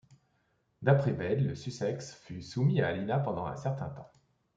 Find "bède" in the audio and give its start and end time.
1.13-1.45